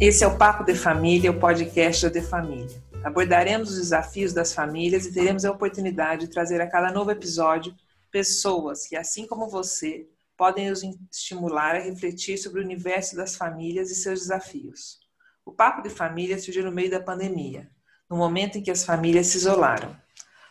[0.00, 2.82] Esse é o Papo de Família, o podcast da De Família.
[3.04, 7.74] Abordaremos os desafios das famílias e teremos a oportunidade de trazer a cada novo episódio
[8.10, 10.08] pessoas que, assim como você,
[10.38, 10.82] podem nos
[11.12, 15.00] estimular a refletir sobre o universo das famílias e seus desafios.
[15.44, 17.70] O Papo de Família surgiu no meio da pandemia,
[18.08, 19.94] no momento em que as famílias se isolaram.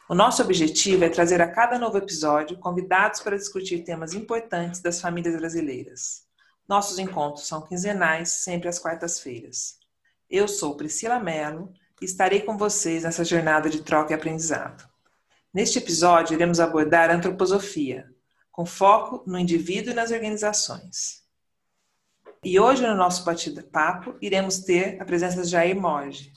[0.07, 5.01] O nosso objetivo é trazer a cada novo episódio convidados para discutir temas importantes das
[5.01, 6.28] famílias brasileiras.
[6.69, 9.79] Nossos encontros são quinzenais, sempre às quartas-feiras.
[10.29, 14.87] Eu sou Priscila Mello e estarei com vocês nessa jornada de troca e aprendizado.
[15.51, 18.13] Neste episódio, iremos abordar a antroposofia,
[18.51, 21.23] com foco no indivíduo e nas organizações.
[22.43, 26.31] E hoje, no nosso bate-papo, iremos ter a presença de Jair Morge.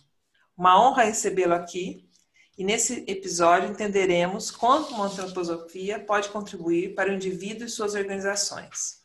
[0.56, 2.08] Uma honra recebê-lo aqui,
[2.56, 9.02] e nesse episódio entenderemos como a antroposofia pode contribuir para o indivíduo e suas organizações.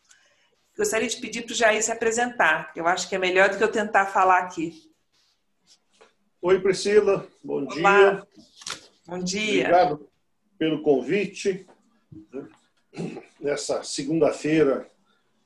[0.77, 3.63] Gostaria de pedir para o Jair se apresentar, eu acho que é melhor do que
[3.63, 4.87] eu tentar falar aqui.
[6.39, 7.27] Oi, Priscila.
[7.43, 8.11] Bom Olá.
[8.11, 8.27] dia.
[9.07, 9.61] Bom dia.
[9.63, 10.09] Obrigado
[10.59, 11.65] pelo convite.
[13.39, 14.87] Nessa segunda-feira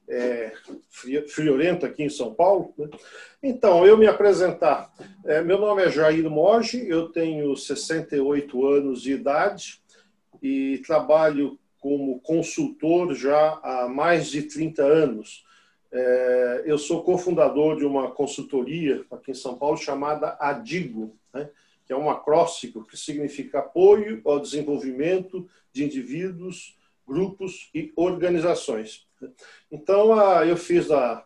[0.09, 0.51] é,
[1.29, 2.73] friorenta aqui em São Paulo.
[2.77, 2.89] Né?
[3.41, 4.93] Então, eu me apresentar.
[5.25, 9.81] É, meu nome é Jair Moge, eu tenho 68 anos de idade
[10.43, 15.43] e trabalho como consultor já há mais de 30 anos
[15.91, 21.49] é, eu sou cofundador de uma consultoria aqui em São Paulo chamada ADIGO, né,
[21.85, 29.05] que é um acróstico que significa Apoio ao Desenvolvimento de Indivíduos, Grupos e Organizações.
[29.69, 31.25] Então, eu fiz da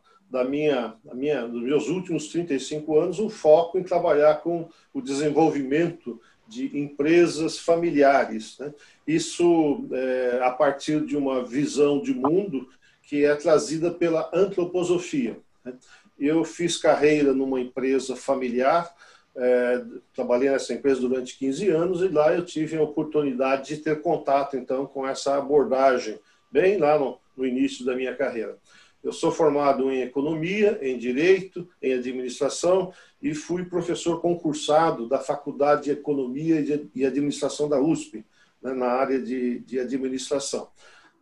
[0.50, 6.20] minha, da minha, dos meus últimos 35 anos um foco em trabalhar com o desenvolvimento
[6.48, 8.58] de empresas familiares.
[8.60, 8.74] Né?
[9.08, 12.70] Isso é, a partir de uma visão de mundo
[13.04, 15.38] que é trazida pela antroposofia.
[15.64, 15.74] Né?
[16.20, 18.94] Eu fiz carreira numa empresa familiar,
[19.36, 19.84] é,
[20.14, 24.56] trabalhei nessa empresa durante 15 anos e lá eu tive a oportunidade de ter contato,
[24.56, 26.18] então, com essa abordagem,
[26.50, 28.58] bem lá no, no início da minha carreira.
[29.04, 32.92] Eu sou formado em economia, em direito, em administração
[33.26, 36.64] e fui professor concursado da Faculdade de Economia
[36.94, 38.24] e Administração da USP,
[38.62, 40.70] né, na área de, de administração.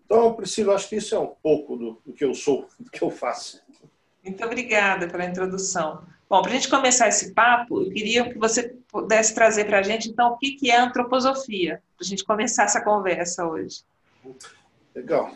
[0.05, 3.01] Então, Priscila, acho que isso é um pouco do, do que eu sou, do que
[3.01, 3.63] eu faço.
[4.21, 6.03] Muito obrigada pela introdução.
[6.29, 9.83] Bom, para a gente começar esse papo, eu queria que você pudesse trazer para a
[9.83, 13.81] gente, então, o que é antroposofia, para a gente começar essa conversa hoje.
[14.93, 15.33] Legal.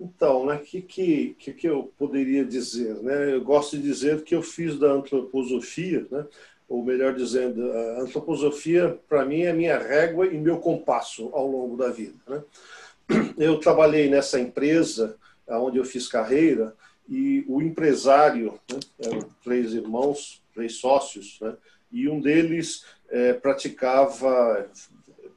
[0.00, 2.94] Então, né, que, que, que eu poderia dizer?
[2.96, 3.34] Né?
[3.34, 6.26] Eu gosto de dizer que eu fiz da antroposofia, né,
[6.68, 11.76] ou melhor dizendo, a antroposofia, para mim, é minha régua e meu compasso ao longo
[11.76, 12.16] da vida.
[12.26, 12.42] Né?
[13.38, 15.16] eu trabalhei nessa empresa
[15.48, 16.74] onde eu fiz carreira
[17.08, 21.54] e o empresário, né, eram três irmãos, três sócios, né,
[21.92, 24.68] e um deles é, praticava,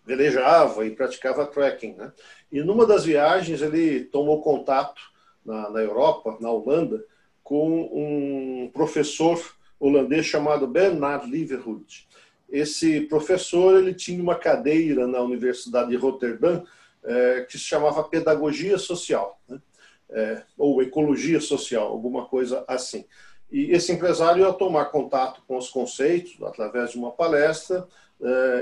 [0.10, 1.94] velejava e praticava trekking.
[1.94, 2.12] Né,
[2.52, 5.00] e numa das viagens ele tomou contato
[5.46, 7.04] na, na Europa, na Holanda,
[7.44, 9.40] com um professor
[9.80, 12.08] holandês chamado Bernard Liverhood.
[12.50, 16.64] Esse professor ele tinha uma cadeira na Universidade de Roterdã
[17.04, 19.62] é, que se chamava Pedagogia Social, né?
[20.10, 23.06] é, ou Ecologia Social, alguma coisa assim.
[23.52, 27.88] E esse empresário, ao tomar contato com os conceitos, através de uma palestra,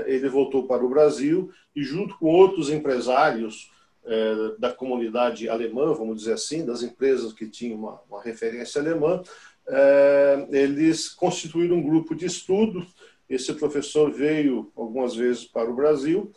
[0.06, 3.70] ele voltou para o Brasil e, junto com outros empresários
[4.04, 9.22] é, da comunidade alemã, vamos dizer assim, das empresas que tinham uma, uma referência alemã,
[9.66, 12.86] é, eles constituíram um grupo de estudo.
[13.28, 16.32] Esse professor veio algumas vezes para o Brasil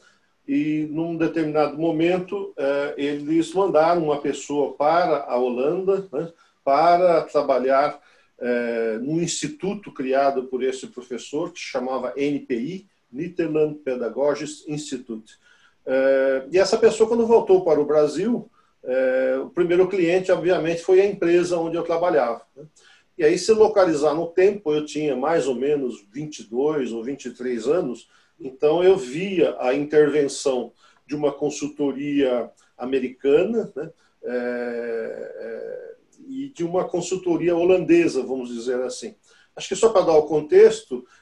[0.47, 6.29] e num determinado momento eh, eles mandaram uma pessoa para a Holanda né,
[6.61, 7.99] para trabalhar
[8.39, 15.33] eh, num instituto criado por esse professor que chamava NPI, Nederland Pedagogisch Institute.
[15.85, 18.49] Eh, e essa pessoa quando voltou para o Brasil,
[19.45, 22.41] o primeiro cliente obviamente foi a empresa onde eu trabalhava.
[22.55, 22.63] Né.
[23.15, 28.07] E aí se localizar no tempo, eu tinha mais ou menos 22 ou 23 anos,
[28.43, 30.73] então, eu via a intervenção
[31.05, 33.91] de uma consultoria americana né,
[34.23, 35.95] é, é,
[36.27, 39.15] e de uma consultoria holandesa, vamos dizer assim.
[39.55, 41.20] Acho que só para dar o contexto, é,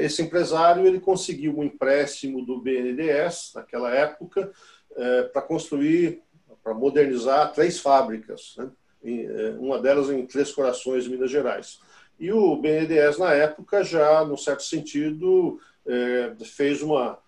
[0.00, 4.52] esse empresário ele conseguiu um empréstimo do BNDES, naquela época,
[4.96, 6.22] é, para construir,
[6.62, 8.70] para modernizar três fábricas, né,
[9.04, 11.80] é, uma delas em Três Corações, Minas Gerais.
[12.18, 17.18] E o BNDES, na época, já, num certo sentido, é, fez uma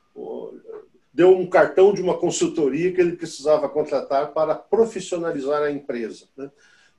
[1.14, 6.26] deu um cartão de uma consultoria que ele precisava contratar para profissionalizar a empresa.
[6.34, 6.50] Né?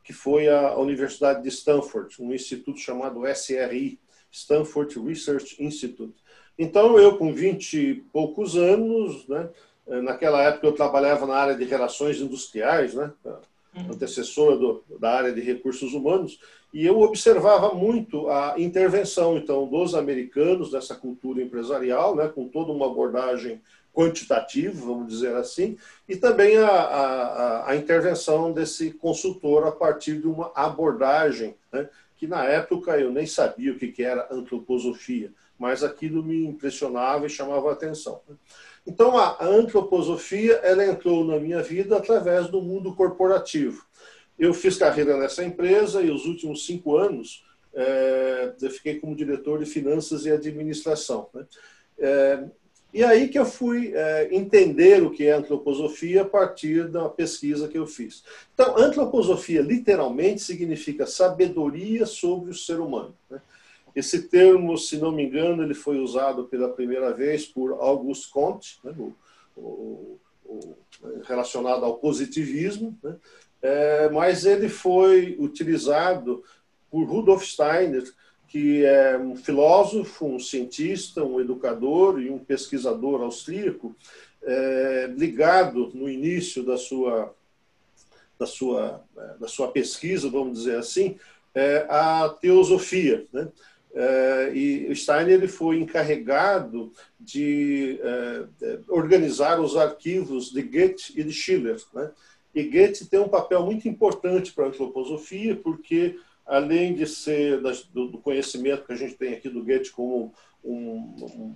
[0.03, 3.99] que foi a Universidade de Stanford, um instituto chamado SRI,
[4.33, 6.15] Stanford Research Institute.
[6.57, 9.49] Então, eu, com 20 e poucos anos, né,
[10.01, 13.11] naquela época eu trabalhava na área de relações industriais, né,
[13.75, 13.91] uhum.
[13.91, 16.39] antecessora do, da área de recursos humanos,
[16.73, 22.71] e eu observava muito a intervenção, então, dos americanos nessa cultura empresarial, né, com toda
[22.71, 23.61] uma abordagem
[23.93, 25.77] quantitativa, vamos dizer assim,
[26.09, 31.87] e também a, a, a intervenção desse consultor a partir de uma abordagem, né,
[32.23, 37.29] que na época eu nem sabia o que era antroposofia, mas aquilo me impressionava e
[37.29, 38.21] chamava a atenção.
[38.29, 38.37] Né.
[38.87, 43.85] Então, a antroposofia ela entrou na minha vida através do mundo corporativo.
[44.39, 47.43] Eu fiz carreira nessa empresa e os últimos cinco anos
[47.73, 51.29] é, eu fiquei como diretor de finanças e administração.
[51.33, 51.45] Né?
[51.99, 52.45] É,
[52.93, 57.67] e aí que eu fui é, entender o que é antroposofia a partir da pesquisa
[57.67, 58.23] que eu fiz.
[58.53, 63.15] Então, antroposofia literalmente significa sabedoria sobre o ser humano.
[63.31, 63.41] Né?
[63.95, 68.79] Esse termo, se não me engano, ele foi usado pela primeira vez por Auguste Comte,
[68.83, 68.93] né?
[68.95, 69.13] o,
[69.57, 70.75] o, o,
[71.23, 73.15] relacionado ao positivismo, né?
[73.63, 76.43] é, mas ele foi utilizado
[76.91, 78.03] por Rudolf Steiner
[78.53, 83.95] que é um filósofo, um cientista, um educador e um pesquisador austríaco,
[84.43, 87.33] é, ligado no início da sua,
[88.37, 91.17] da, sua, é, da sua pesquisa, vamos dizer assim,
[91.55, 93.25] é, à teosofia.
[93.33, 93.47] Né?
[93.95, 101.33] É, e Steiner ele foi encarregado de é, organizar os arquivos de Goethe e de
[101.33, 101.81] Schiller.
[101.91, 102.11] Né?
[102.53, 108.17] E Goethe tem um papel muito importante para a antroposofia, porque além de ser do,
[108.19, 111.55] conhecimento que a gente tem aqui do Goethe como um, um,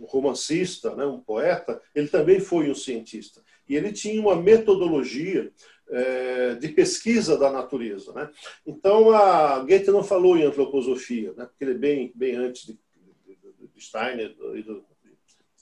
[0.00, 3.42] um romancista, né, um poeta, ele também foi um cientista.
[3.68, 5.50] E ele tinha uma metodologia
[5.90, 8.12] é, de pesquisa da natureza.
[8.12, 8.30] Né?
[8.66, 12.78] Então, a Goethe não falou em antroposofia, né, porque ele é bem, bem antes de,
[13.26, 13.38] de,
[13.74, 14.84] de Steiner e do,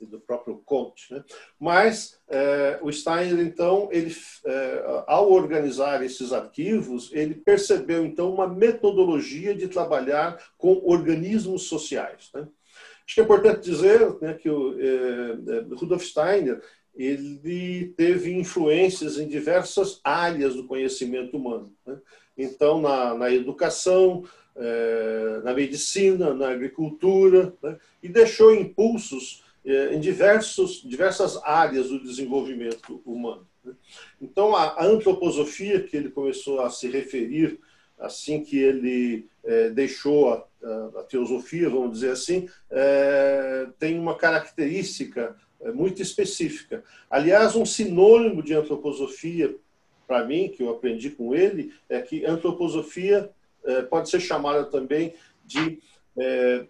[0.05, 1.15] do próprio Comte.
[1.15, 1.25] Né?
[1.59, 4.15] Mas é, o Steiner, então, ele,
[4.45, 12.31] é, ao organizar esses arquivos, ele percebeu, então, uma metodologia de trabalhar com organismos sociais.
[12.35, 12.47] Né?
[13.07, 16.61] Acho que é importante dizer né, que o é, Rudolf Steiner
[16.95, 21.71] ele teve influências em diversas áreas do conhecimento humano.
[21.87, 21.99] Né?
[22.37, 24.25] Então, na, na educação,
[25.45, 27.77] na medicina, na agricultura, né?
[28.03, 33.47] e deixou impulsos em diversos, diversas áreas do desenvolvimento humano.
[33.65, 33.75] Né?
[34.21, 37.59] Então, a antroposofia, que ele começou a se referir
[37.99, 40.47] assim que ele é, deixou a,
[40.99, 46.85] a, teosofia, vamos dizer assim, é, tem uma característica é, muito específica.
[47.09, 49.57] Aliás, um sinônimo de antroposofia,
[50.07, 53.31] para mim, que eu aprendi com ele, é que antroposofia
[53.65, 55.15] é, pode ser chamada também
[55.45, 55.81] de
[56.19, 56.67] é,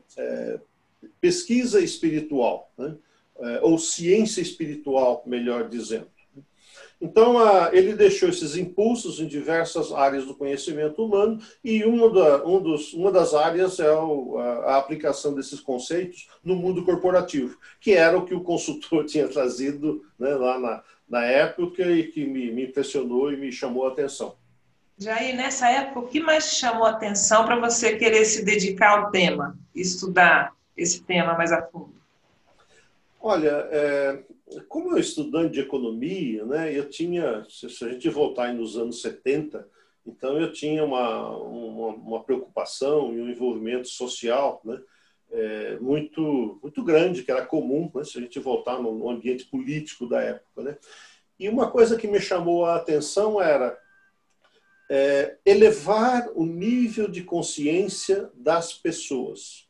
[1.20, 2.97] pesquisa espiritual, né?
[3.38, 6.08] É, ou ciência espiritual, melhor dizendo.
[7.00, 7.37] Então,
[7.73, 12.94] ele deixou esses impulsos em diversas áreas do conhecimento humano, e uma, da, um dos,
[12.94, 18.35] uma das áreas é a aplicação desses conceitos no mundo corporativo, que era o que
[18.35, 23.37] o consultor tinha trazido né, lá na, na época e que me, me impressionou e
[23.37, 24.35] me chamou a atenção.
[24.99, 29.11] Jair, nessa época, o que mais chamou a atenção para você querer se dedicar ao
[29.11, 31.95] tema, estudar esse tema mais a fundo?
[33.21, 34.23] Olha, é,
[34.68, 39.66] como eu estudante de economia, né, eu tinha, se a gente voltar nos anos 70,
[40.06, 44.80] então eu tinha uma, uma, uma preocupação e um envolvimento social né,
[45.33, 49.45] é, muito, muito grande, que era comum, né, se a gente voltar no, no ambiente
[49.47, 50.62] político da época.
[50.62, 50.76] Né.
[51.38, 53.76] E uma coisa que me chamou a atenção era
[54.88, 59.65] é, elevar o nível de consciência das pessoas.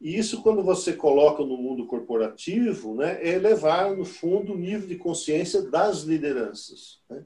[0.00, 4.86] E isso, quando você coloca no mundo corporativo, né, é elevar, no fundo, o nível
[4.86, 7.00] de consciência das lideranças.
[7.08, 7.24] Né?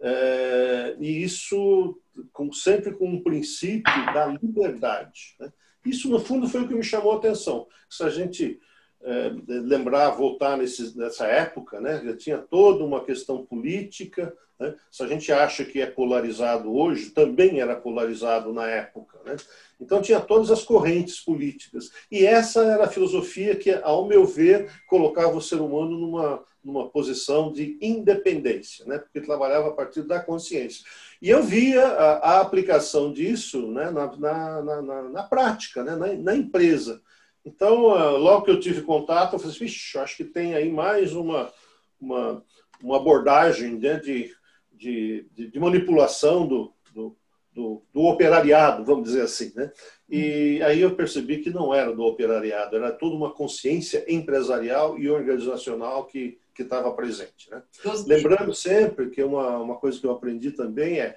[0.00, 2.00] É, e isso
[2.32, 5.36] com, sempre com um princípio da liberdade.
[5.38, 5.52] Né?
[5.84, 7.66] Isso, no fundo, foi o que me chamou a atenção.
[7.88, 8.58] Se a gente
[9.02, 14.34] é, lembrar, voltar nesse, nessa época, né, já tinha toda uma questão política.
[14.58, 14.74] Né?
[14.90, 19.18] Se a gente acha que é polarizado hoje, também era polarizado na época.
[19.24, 19.36] Né?
[19.80, 21.90] Então tinha todas as correntes políticas.
[22.10, 26.88] E essa era a filosofia que, ao meu ver, colocava o ser humano numa, numa
[26.88, 28.98] posição de independência, né?
[28.98, 30.84] porque trabalhava a partir da consciência.
[31.20, 33.90] E eu via a, a aplicação disso né?
[33.90, 35.94] na, na, na, na prática, né?
[35.94, 37.00] na, na empresa.
[37.44, 41.12] Então, ah, logo que eu tive contato, eu falei assim, acho que tem aí mais
[41.12, 41.52] uma,
[42.00, 42.42] uma,
[42.82, 44.34] uma abordagem né, de,
[44.76, 47.16] de, de, manipulação do, do,
[47.52, 49.52] do, do, operariado, vamos dizer assim.
[49.54, 49.72] Né?
[50.08, 55.08] E aí eu percebi que não era do operariado, era toda uma consciência empresarial e
[55.08, 57.50] organizacional que estava presente.
[57.50, 57.62] Né?
[58.06, 61.16] Lembrando sempre que uma, uma coisa que eu aprendi também é,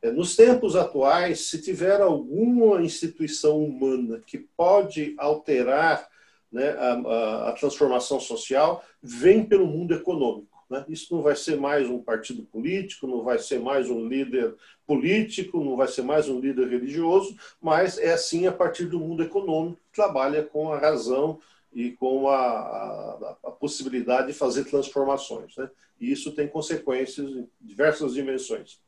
[0.00, 6.08] é, nos tempos atuais, se tiver alguma instituição humana que pode alterar
[6.50, 10.57] né, a, a, a transformação social, vem pelo mundo econômico.
[10.68, 10.84] Né?
[10.88, 14.54] Isso não vai ser mais um partido político, não vai ser mais um líder
[14.86, 19.22] político, não vai ser mais um líder religioso, mas é assim a partir do mundo
[19.22, 21.40] econômico que trabalha com a razão
[21.72, 25.56] e com a, a, a possibilidade de fazer transformações.
[25.56, 25.70] Né?
[26.00, 28.78] E isso tem consequências em diversas dimensões.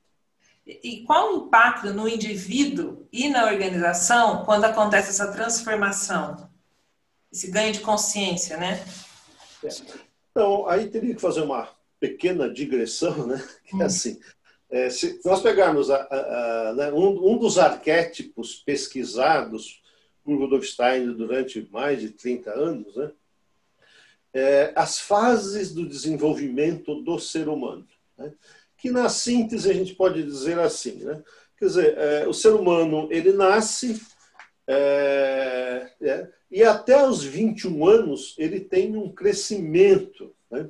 [0.67, 6.49] E qual o impacto no indivíduo e na organização quando acontece essa transformação?
[7.33, 8.85] Esse ganho de consciência, né?
[9.65, 10.10] É.
[10.31, 11.69] Então, aí teria que fazer uma
[11.99, 13.43] pequena digressão, né?
[13.65, 13.83] Que é hum.
[13.83, 14.21] assim,
[14.71, 19.83] é, se nós pegarmos a, a, a, né, um, um, dos arquétipos pesquisados
[20.25, 23.11] por Rudolf Steiner durante mais de 30 anos, né?
[24.33, 27.85] É, as fases do desenvolvimento do ser humano,
[28.17, 28.33] né?
[28.79, 31.21] que na síntese a gente pode dizer assim, né?
[31.59, 34.01] Quer dizer, é, o ser humano ele nasce
[34.69, 40.35] é, é, e até os 21 anos ele tem um crescimento.
[40.51, 40.69] Né?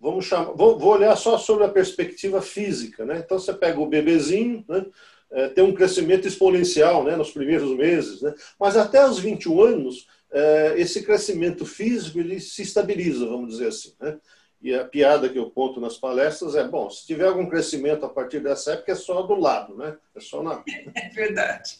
[0.00, 3.04] Vamos chamar, vou, vou, olhar só sobre a perspectiva física.
[3.04, 3.22] Né?
[3.24, 4.86] Então você pega o bebezinho, né?
[5.30, 7.16] é, tem um crescimento exponencial né?
[7.16, 8.34] nos primeiros meses, né?
[8.58, 13.94] mas até os 21 anos é, esse crescimento físico ele se estabiliza, vamos dizer assim.
[14.00, 14.18] Né?
[14.62, 18.08] E a piada que eu conto nas palestras é, bom, se tiver algum crescimento a
[18.08, 19.96] partir dessa época é só do lado, né?
[20.14, 20.62] É só na...
[20.94, 21.78] É verdade.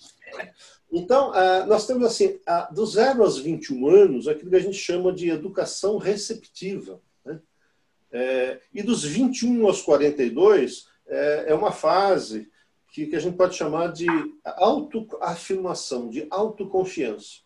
[0.93, 2.39] Então, ah, nós temos assim,
[2.73, 7.01] dos 0 aos 21 anos, aquilo que a gente chama de educação receptiva.
[7.25, 7.41] Né?
[8.11, 12.51] É, e dos 21 aos 42, é, é uma fase
[12.93, 14.07] que, a gente pode chamar de
[14.45, 17.39] autoafirmação, de autoconfiança.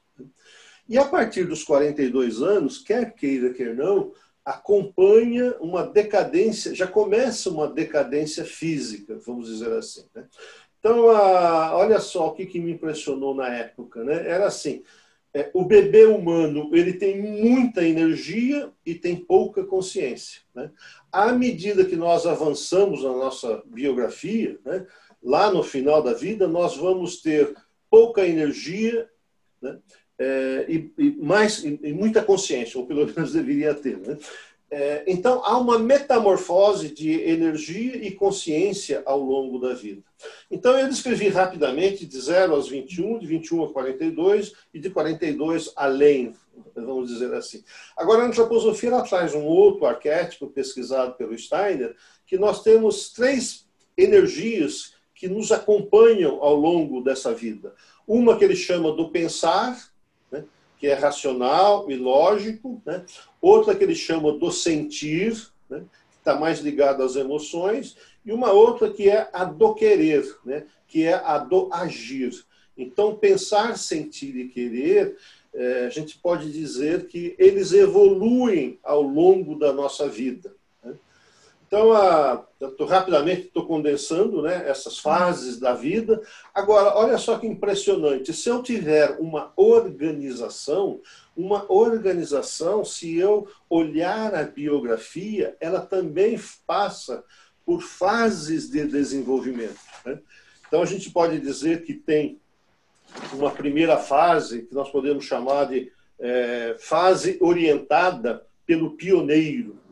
[0.88, 4.12] E a partir dos 42 anos, quer queira, quer não,
[4.44, 10.04] acompanha uma decadência, já começa uma decadência física, vamos dizer assim.
[10.14, 10.26] Né?
[10.84, 14.04] Então, a, olha só o que, que me impressionou na época.
[14.04, 14.28] Né?
[14.28, 14.82] Era assim,
[15.32, 20.42] é, o bebê humano ele tem muita energia e tem pouca consciência.
[20.54, 20.70] Né?
[21.10, 24.86] À medida que nós avançamos na nossa biografia, né,
[25.22, 27.54] lá no final da vida, nós vamos ter
[27.88, 29.08] pouca energia
[29.62, 29.78] né,
[30.18, 33.96] é, e, e, mais, e, e, muita consciência, ou pelo menos deveria ter.
[33.96, 34.18] Né?
[34.76, 40.02] É, então, há uma metamorfose de energia e consciência ao longo da vida.
[40.50, 45.72] Então, eu descrevi rapidamente de 0 aos 21, de 21 a 42 e de 42
[45.76, 46.34] além,
[46.74, 47.62] vamos dizer assim.
[47.96, 51.94] Agora, a antroposofia ela traz um outro arquétipo pesquisado pelo Steiner,
[52.26, 57.72] que nós temos três energias que nos acompanham ao longo dessa vida.
[58.08, 59.93] Uma que ele chama do pensar,
[60.84, 63.06] que é racional e lógico, né?
[63.40, 65.32] outra que ele chama do sentir,
[65.70, 65.78] né?
[66.10, 70.66] que está mais ligado às emoções, e uma outra que é a do querer, né?
[70.86, 72.44] que é a do agir.
[72.76, 75.16] Então, pensar, sentir e querer,
[75.54, 80.53] é, a gente pode dizer que eles evoluem ao longo da nossa vida.
[81.74, 82.36] Então, a,
[82.78, 86.22] tô, rapidamente estou condensando né, essas fases da vida.
[86.54, 88.32] Agora, olha só que impressionante.
[88.32, 91.00] Se eu tiver uma organização,
[91.36, 97.24] uma organização, se eu olhar a biografia, ela também passa
[97.66, 99.80] por fases de desenvolvimento.
[100.06, 100.20] Né?
[100.68, 102.38] Então, a gente pode dizer que tem
[103.32, 105.90] uma primeira fase, que nós podemos chamar de
[106.20, 109.82] é, fase orientada pelo pioneiro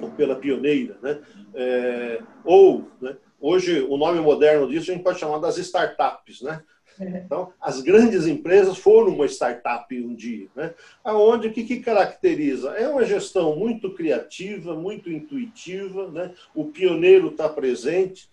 [0.00, 1.20] ou pela pioneira, né?
[1.54, 6.62] É, ou, né, hoje o nome moderno disso a gente pode chamar das startups, né?
[7.00, 7.22] É.
[7.24, 10.74] Então, as grandes empresas foram uma startup um dia, né?
[11.04, 12.70] Aonde o que, que caracteriza?
[12.70, 16.32] É uma gestão muito criativa, muito intuitiva, né?
[16.54, 18.28] O pioneiro está presente.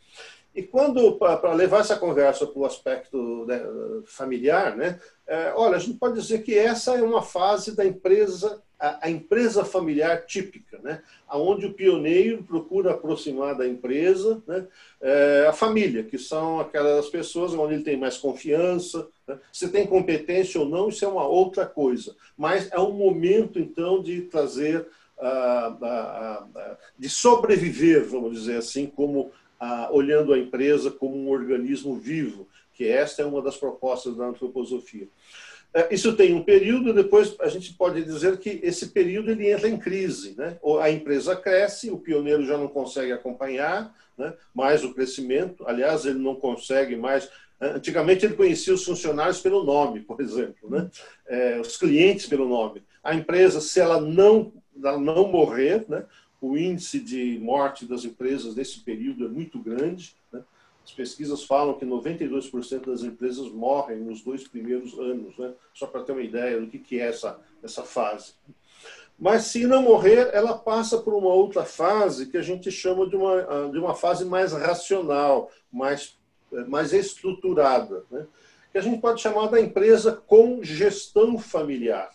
[0.55, 3.61] E quando, para levar essa conversa para o aspecto né,
[4.05, 4.99] familiar, né?
[5.27, 9.09] É, olha, a gente pode dizer que essa é uma fase da empresa a, a,
[9.09, 11.01] empresa familiar típica, né?
[11.31, 14.67] onde o pioneiro procura aproximar da empresa né?
[15.01, 19.07] É, a família, que são aquelas pessoas onde ele tem mais confiança.
[19.27, 19.39] Né?
[19.51, 22.15] Se tem competência ou não, isso é uma outra coisa.
[22.37, 24.85] Mas é um momento, então, de trazer,
[26.97, 29.31] de sobreviver, vamos dizer assim, como
[29.91, 35.07] olhando a empresa como um organismo vivo, que esta é uma das propostas da antroposofia.
[35.75, 39.67] É, isso tem um período, depois a gente pode dizer que esse período ele entra
[39.67, 40.33] em crise.
[40.37, 40.57] Né?
[40.79, 46.19] A empresa cresce, o pioneiro já não consegue acompanhar né, mais o crescimento, aliás, ele
[46.19, 47.29] não consegue mais.
[47.59, 50.89] Antigamente ele conhecia os funcionários pelo nome, por exemplo, né?
[51.27, 52.81] É, os clientes pelo nome.
[53.03, 56.05] A empresa, se ela não, ela não morrer, né,
[56.45, 60.15] o índice de morte das empresas nesse período é muito grande.
[60.31, 60.43] Né?
[60.83, 65.53] As pesquisas falam que 92% das empresas morrem nos dois primeiros anos, né?
[65.73, 68.33] só para ter uma ideia do que, que é essa, essa fase.
[69.17, 73.15] Mas se não morrer, ela passa por uma outra fase que a gente chama de
[73.15, 76.17] uma, de uma fase mais racional, mais,
[76.67, 78.27] mais estruturada, né?
[78.71, 82.13] que a gente pode chamar da empresa com gestão familiar.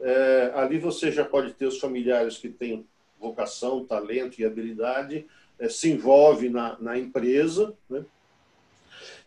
[0.00, 2.86] É, ali você já pode ter os familiares que têm
[3.24, 5.26] vocação, talento e habilidade,
[5.58, 7.74] é, se envolve na, na empresa.
[7.88, 8.04] Né?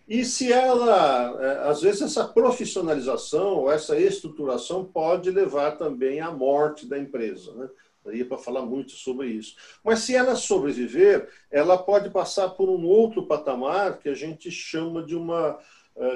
[0.08, 6.32] E se ela, é, às vezes, essa profissionalização ou essa estruturação pode levar também à
[6.32, 7.54] morte da empresa.
[7.54, 7.70] Né?
[8.06, 9.56] Daria para falar muito sobre isso.
[9.84, 15.04] Mas se ela sobreviver, ela pode passar por um outro patamar que a gente chama
[15.04, 15.60] de uma,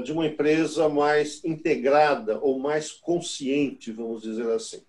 [0.04, 4.82] de uma empresa mais integrada ou mais consciente, vamos dizer assim.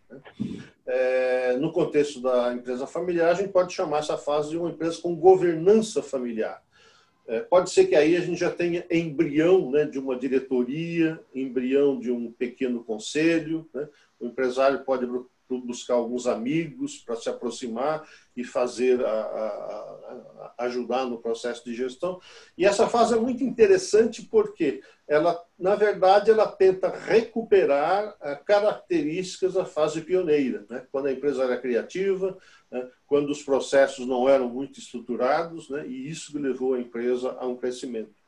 [0.86, 5.00] É, no contexto da empresa familiar, a gente pode chamar essa fase de uma empresa
[5.00, 6.62] com governança familiar.
[7.26, 11.98] É, pode ser que aí a gente já tenha embrião né, de uma diretoria, embrião
[11.98, 13.68] de um pequeno conselho.
[13.72, 13.88] Né?
[14.18, 15.06] O empresário pode
[15.60, 18.06] buscar alguns amigos para se aproximar
[18.36, 22.20] e fazer a, a, a, ajudar no processo de gestão.
[22.56, 28.16] E essa fase é muito interessante porque ela, na verdade, ela tenta recuperar
[28.46, 30.86] características da fase pioneira, né?
[30.90, 32.36] quando a empresa era criativa,
[32.70, 32.88] né?
[33.06, 35.86] quando os processos não eram muito estruturados, né?
[35.86, 38.22] e isso levou a empresa a um crescimento.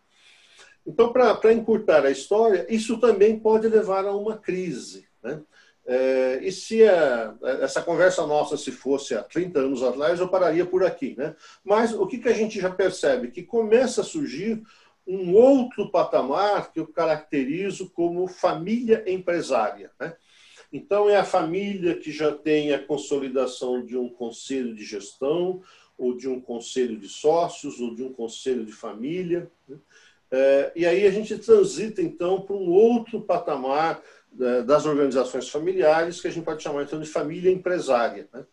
[0.87, 5.09] Então, para encurtar a história, isso também pode levar a uma crise.
[5.23, 5.41] Né?
[5.87, 10.65] É, e se a, essa conversa nossa, se fosse há 30 anos atrás, eu pararia
[10.65, 11.15] por aqui.
[11.17, 11.35] Né?
[11.63, 13.31] Mas o que, que a gente já percebe?
[13.31, 14.63] Que começa a surgir
[15.07, 19.91] um outro patamar que eu caracterizo como família empresária.
[20.01, 20.17] Né?
[20.73, 25.61] Então, é a família que já tem a consolidação de um conselho de gestão,
[25.97, 29.51] ou de um conselho de sócios, ou de um conselho de família.
[29.69, 29.77] Né?
[30.31, 34.03] É, e aí a gente transita, então, para um outro patamar
[34.67, 38.29] das organizações familiares, que a gente pode chamar então de família empresária.
[38.33, 38.45] Né?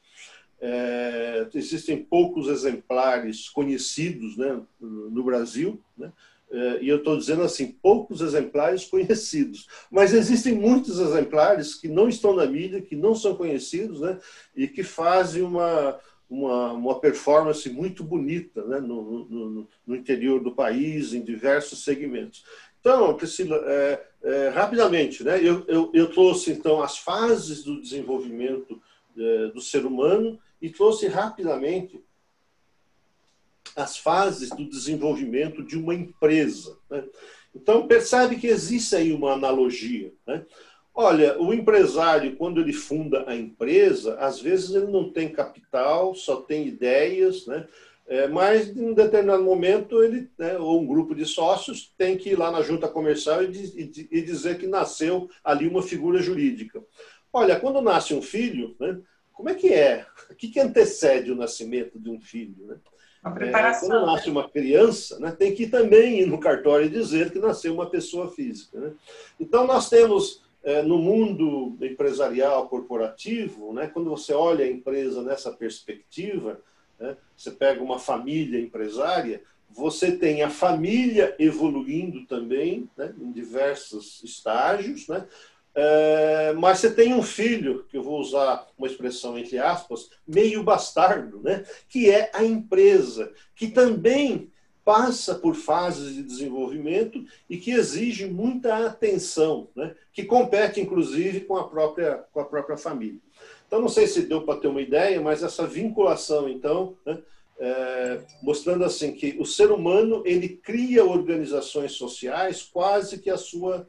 [0.60, 6.12] É, existem poucos exemplares conhecidos né, no Brasil, né?
[6.54, 12.10] É, e eu estou dizendo assim, poucos exemplares conhecidos, mas existem muitos exemplares que não
[12.10, 14.20] estão na mídia, que não são conhecidos, né,
[14.54, 15.98] e que fazem uma,
[16.30, 22.44] uma, uma performance muito bonita né, no, no, no interior do país, em diversos segmentos.
[22.82, 25.38] Então, Priscila, é, é, rapidamente, né?
[25.38, 28.82] Eu, eu, eu, trouxe então as fases do desenvolvimento
[29.15, 32.04] é, do ser humano e trouxe rapidamente
[33.76, 36.78] as fases do desenvolvimento de uma empresa.
[36.89, 37.04] Né?
[37.56, 40.12] Então, percebe que existe aí uma analogia.
[40.26, 40.44] Né?
[40.94, 46.38] Olha, o empresário, quando ele funda a empresa, às vezes ele não tem capital, só
[46.38, 47.67] tem ideias, né?
[48.07, 52.31] É, mas, em um determinado momento, ele, né, ou um grupo de sócios, tem que
[52.31, 56.83] ir lá na junta comercial e, e, e, dizer que nasceu ali uma figura jurídica.
[57.31, 58.99] Olha, quando nasce um filho, né,
[59.31, 60.05] como é que é?
[60.29, 62.67] O que, que antecede o nascimento de um filho?
[62.67, 62.75] Né?
[63.23, 63.87] A preparação.
[63.87, 67.39] É, quando nasce uma criança, né, tem que também ir no cartório e dizer que
[67.39, 68.79] nasceu uma pessoa física.
[68.79, 68.91] Né?
[69.39, 75.51] Então, nós temos é, no mundo empresarial corporativo, né, quando você olha a empresa nessa
[75.51, 76.59] perspectiva,
[77.01, 77.17] né?
[77.35, 85.07] Você pega uma família empresária, você tem a família evoluindo também, né, em diversos estágios,
[85.07, 85.25] né?
[85.73, 90.63] É, mas você tem um filho, que eu vou usar uma expressão entre aspas, meio
[90.63, 91.63] bastardo, né?
[91.87, 94.51] que é a empresa, que também
[94.83, 99.95] passa por fases de desenvolvimento e que exige muita atenção, né?
[100.11, 103.21] que compete inclusive com a própria, com a própria família.
[103.71, 107.17] Então, não sei se deu para ter uma ideia, mas essa vinculação, então, né,
[107.57, 113.88] é, mostrando assim que o ser humano ele cria organizações sociais quase que a sua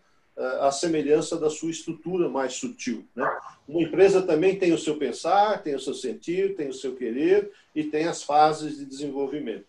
[0.61, 3.05] a semelhança da sua estrutura mais sutil.
[3.15, 3.29] Né?
[3.69, 7.51] Uma empresa também tem o seu pensar, tem o seu sentir, tem o seu querer
[7.75, 9.67] e tem as fases de desenvolvimento.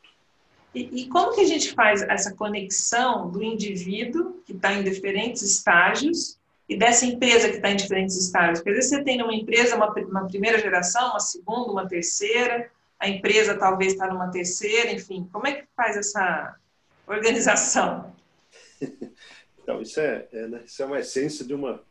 [0.74, 5.42] E, e como que a gente faz essa conexão do indivíduo que está em diferentes
[5.42, 8.60] estágios e dessa empresa que está em diferentes estágios.
[8.60, 12.70] Porque às vezes você tem numa empresa uma, uma primeira geração, uma segunda, uma terceira,
[13.00, 15.28] a empresa talvez está numa terceira, enfim.
[15.32, 16.56] Como é que faz essa
[17.08, 18.14] organização?
[19.64, 20.62] Então, isso é, é né?
[20.66, 21.82] isso é uma essência de uma,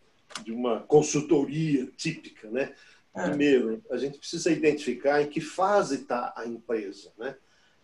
[0.45, 2.75] de uma consultoria típica, né?
[3.15, 3.23] É.
[3.29, 7.35] Primeiro, a gente precisa identificar em que fase está a empresa, né?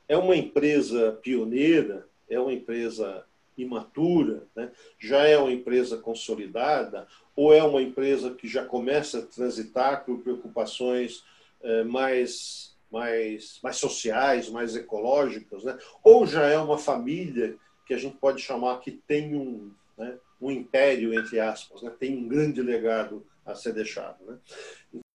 [0.07, 2.07] É uma empresa pioneira?
[2.29, 3.25] É uma empresa
[3.63, 4.45] imatura?
[4.55, 4.71] Né?
[4.99, 7.07] Já é uma empresa consolidada?
[7.35, 11.25] Ou é uma empresa que já começa a transitar por preocupações
[11.63, 15.63] eh, mais, mais, mais sociais, mais ecológicas?
[15.65, 15.79] Né?
[16.03, 20.51] Ou já é uma família que a gente pode chamar que tem um, né, um
[20.51, 21.93] império, entre aspas, né?
[21.99, 24.19] tem um grande legado a ser deixado.
[24.27, 24.37] Né?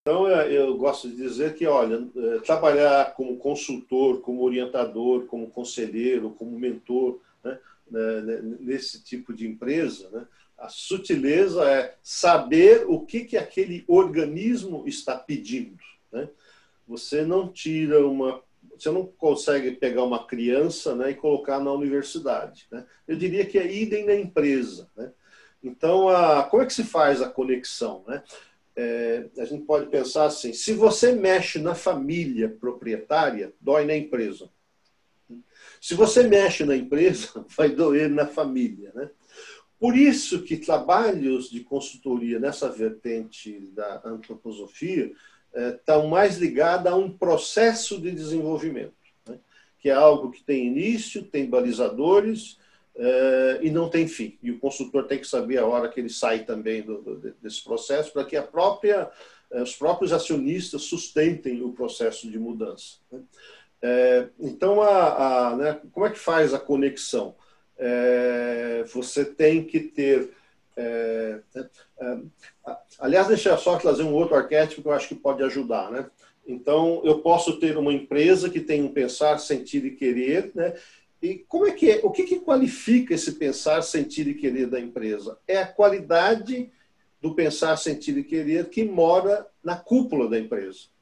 [0.05, 6.31] Então, eu gosto de dizer que, olha, é, trabalhar como consultor, como orientador, como conselheiro,
[6.31, 7.57] como mentor, né,
[7.89, 13.83] né, né, nesse tipo de empresa, né, a sutileza é saber o que, que aquele
[13.87, 15.83] organismo está pedindo.
[16.11, 16.29] Né?
[16.87, 18.41] Você não tira uma.
[18.77, 22.65] Você não consegue pegar uma criança né, e colocar na universidade.
[22.71, 22.85] Né?
[23.05, 24.89] Eu diria que é idem na empresa.
[24.95, 25.11] Né?
[25.61, 28.05] Então, a, como é que se faz a conexão?
[28.07, 28.23] Né?
[28.75, 34.49] é, a gente pode pensar assim: se você mexe na família proprietária, dói na empresa.
[35.83, 38.93] Se você mexe na empresa, vai doer na família.
[38.95, 39.09] Né?
[39.77, 45.11] Por isso que trabalhos de consultoria nessa vertente da antroposofia
[45.53, 48.93] estão é, mais ligados a um processo de desenvolvimento,
[49.27, 49.37] né?
[49.77, 52.61] que é algo que tem início, tem balizadores
[52.95, 54.37] Uh, e não tem fim.
[54.43, 56.85] E o consultor tem que saber a hora que ele sai também
[57.41, 59.09] desse processo para que a própria,
[59.49, 62.97] uh, os próprios acionistas sustentem o processo de mudança.
[63.11, 63.19] Né?
[63.83, 67.35] Uh, então, a, a, né, como é que faz a conexão?
[68.93, 70.29] você tem que ter.
[72.97, 75.91] aliás, deixa eu só trazer um outro arquétipo que eu acho que pode ajudar.
[75.91, 76.05] Né?
[76.47, 80.73] Então, eu posso ter uma empresa que tem um pensar, sentir e querer, né?
[81.21, 82.01] E como é que é?
[82.03, 85.37] O que, que qualifica esse pensar, sentir e querer da empresa?
[85.47, 86.69] É a qualidade
[87.21, 90.92] do pensar, sentir e querer que mora na cúpula da empresa.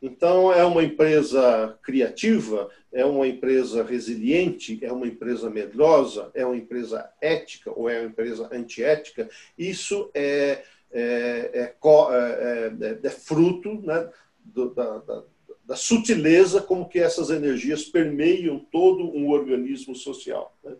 [0.00, 6.56] Então, é uma empresa criativa, é uma empresa resiliente, é uma empresa medrosa, é uma
[6.56, 9.28] empresa ética ou é uma empresa antiética.
[9.58, 14.08] Isso é, é, é, é, é fruto né,
[14.44, 15.22] do, da, da
[15.66, 20.56] da sutileza como que essas energias permeiam todo um organismo social.
[20.62, 20.76] Né?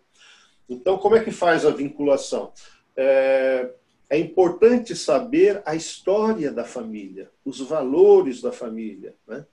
[0.68, 2.52] Então, como é que faz a vinculação?
[2.96, 3.68] É,
[4.08, 9.44] é, importante saber a história da família, os valores da família, né?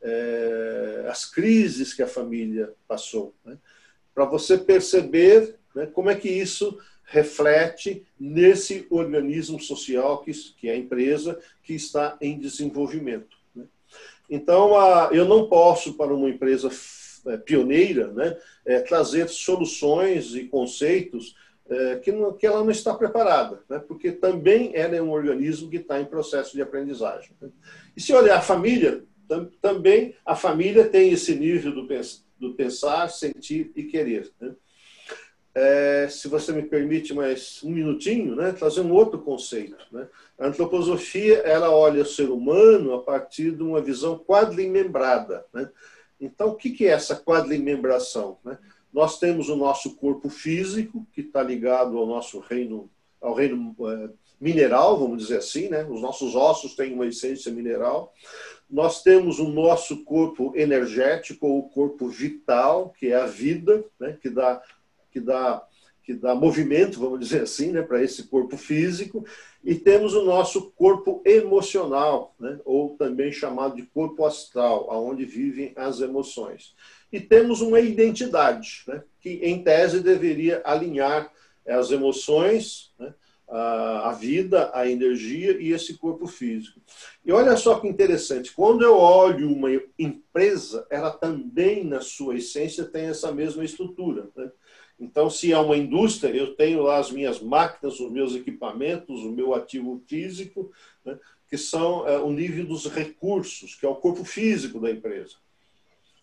[0.00, 3.58] é, as crises que a família passou, né?
[4.14, 10.72] para você perceber né, como é que isso reflete nesse organismo social que, que é
[10.72, 13.38] a empresa que está em desenvolvimento.
[14.28, 14.72] Então,
[15.10, 16.70] eu não posso, para uma empresa
[17.26, 21.34] é, pioneira, né, é, trazer soluções e conceitos
[21.68, 25.70] é, que, não, que ela não está preparada, né, porque também ela é um organismo
[25.70, 27.30] que está em processo de aprendizagem.
[27.40, 27.50] Né.
[27.96, 31.86] E se olhar a família, tam, também a família tem esse nível do,
[32.38, 34.30] do pensar, sentir e querer.
[34.40, 34.54] Né.
[35.54, 39.76] É, se você me permite mais um minutinho, né, trazer um outro conceito.
[39.90, 40.06] Né?
[40.38, 45.44] A antroposofia ela olha o ser humano a partir de uma visão quadrimembrada.
[45.52, 45.68] Né?
[46.20, 48.38] Então, o que é essa quadrimembração?
[48.44, 48.56] Né?
[48.92, 54.10] Nós temos o nosso corpo físico, que está ligado ao nosso reino, ao reino é,
[54.40, 55.84] mineral, vamos dizer assim, né?
[55.84, 58.12] os nossos ossos têm uma essência mineral.
[58.70, 64.16] Nós temos o nosso corpo energético, ou corpo vital, que é a vida, né?
[64.20, 64.62] que dá
[65.10, 65.66] que dá,
[66.02, 69.24] que dá movimento, vamos dizer assim, né, para esse corpo físico,
[69.64, 75.72] e temos o nosso corpo emocional, né, ou também chamado de corpo astral, aonde vivem
[75.76, 76.74] as emoções.
[77.10, 81.32] E temos uma identidade, né, que em tese deveria alinhar
[81.66, 83.14] as emoções, né,
[83.48, 86.80] a, vida, a energia e esse corpo físico.
[87.24, 92.84] E olha só que interessante, quando eu olho uma empresa, ela também, na sua essência,
[92.84, 94.28] tem essa mesma estrutura.
[94.36, 94.50] Né?
[95.00, 99.32] Então, se é uma indústria, eu tenho lá as minhas máquinas, os meus equipamentos, o
[99.32, 100.70] meu ativo físico,
[101.04, 101.18] né,
[101.48, 105.36] que são é, o nível dos recursos, que é o corpo físico da empresa.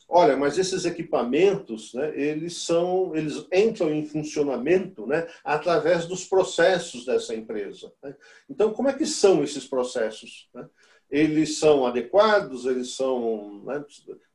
[0.08, 7.06] Olha, mas esses equipamentos, né, eles são, eles entram em funcionamento, né, através dos processos
[7.06, 7.91] dessa empresa.
[8.04, 8.15] Né?
[8.50, 10.48] Então, como é que são esses processos?
[10.54, 10.68] Né?
[11.10, 12.65] Eles são adequados?
[12.65, 13.84] Eles são né,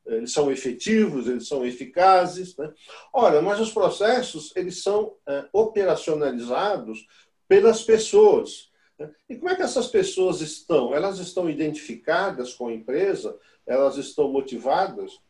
[0.06, 2.56] eles são efetivos, eles são eficazes.
[2.56, 2.72] Né?
[3.12, 7.06] Ora, mas os processos eles são é, operacionalizados
[7.46, 8.70] pelas pessoas.
[8.98, 9.10] Né?
[9.28, 10.94] E como é que essas pessoas estão?
[10.94, 13.38] Elas estão identificadas com a empresa?
[13.66, 15.20] Elas estão motivadas?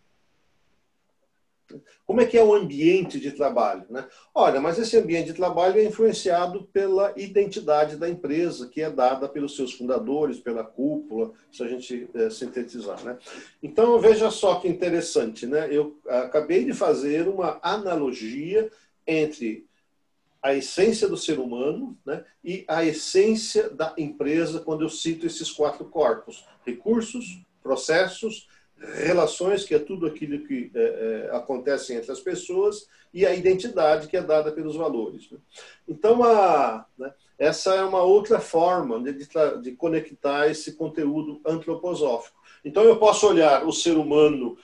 [2.06, 3.84] Como é que é o ambiente de trabalho?
[3.90, 4.06] Né?
[4.34, 9.28] Olha, mas esse ambiente de trabalho é influenciado pela identidade da empresa, que é dada
[9.28, 13.02] pelos seus fundadores, pela cúpula, se a gente é, sintetizar.
[13.04, 13.18] Né?
[13.62, 15.46] Então, veja só que interessante.
[15.46, 15.68] Né?
[15.70, 18.70] Eu acabei de fazer uma analogia
[19.06, 19.68] entre
[20.42, 25.50] a essência do ser humano né, e a essência da empresa quando eu cito esses
[25.50, 28.48] quatro corpos: recursos, processos,
[28.94, 34.06] relações, que é tudo aquilo que é, é, acontece entre as pessoas, e a identidade,
[34.06, 35.30] que é dada pelos valores.
[35.30, 35.38] Né?
[35.86, 39.28] Então, a, né, essa é uma outra forma de,
[39.62, 42.38] de, conectar esse conteúdo antroposófico.
[42.64, 44.56] Então, eu posso olhar o ser humano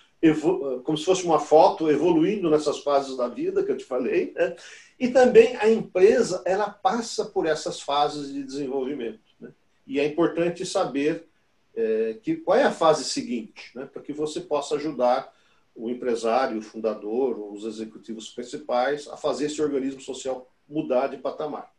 [0.83, 4.57] como se fosse uma foto evoluindo nessas fases da vida que eu te falei, né?
[4.99, 9.21] e também a empresa ela passa por essas fases de desenvolvimento.
[9.39, 9.51] Né?
[9.87, 11.29] E é importante saber
[11.77, 15.33] é, que, qual é a fase seguinte, né, para que você possa ajudar
[15.75, 21.71] o empresário, o fundador, os executivos principais a fazer esse organismo social mudar de patamar.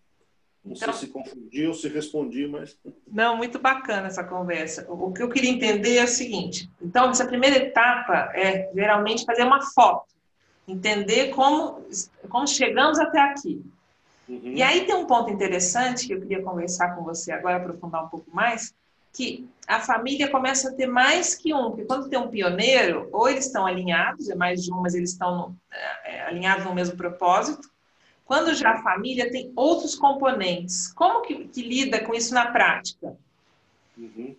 [0.63, 2.77] Não então, sei se confundi ou se respondi, mas.
[3.07, 4.85] Não, muito bacana essa conversa.
[4.89, 9.43] O que eu queria entender é o seguinte: então, essa primeira etapa é geralmente fazer
[9.43, 10.13] uma foto,
[10.67, 11.85] entender como,
[12.29, 13.63] como chegamos até aqui.
[14.27, 14.53] Uhum.
[14.55, 18.09] E aí tem um ponto interessante que eu queria conversar com você agora, aprofundar um
[18.09, 18.75] pouco mais,
[19.17, 23.27] que a família começa a ter mais que um, porque quando tem um pioneiro, ou
[23.27, 25.57] eles estão alinhados, é mais de um, mas eles estão no,
[26.05, 27.67] é, alinhados no mesmo propósito.
[28.23, 33.17] Quando já a família tem outros componentes, como que, que lida com isso na prática?
[33.97, 34.35] Uhum.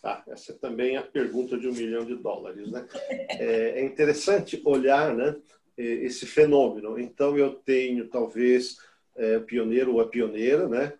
[0.00, 2.86] Tá, essa é também a pergunta de um milhão de dólares, né?
[3.30, 5.36] É, é interessante olhar, né,
[5.76, 6.98] esse fenômeno.
[6.98, 8.78] Então eu tenho talvez
[9.14, 10.94] é, o pioneiro ou a pioneira, né,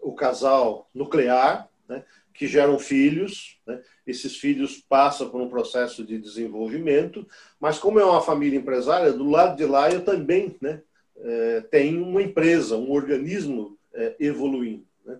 [0.00, 2.04] o casal nuclear, né,
[2.36, 3.58] que geram filhos.
[3.66, 3.80] Né?
[4.06, 7.26] Esses filhos passam por um processo de desenvolvimento,
[7.58, 10.82] mas como é uma família empresária, do lado de lá eu também né,
[11.16, 14.86] é, tenho uma empresa, um organismo é, evoluindo.
[15.04, 15.18] Né?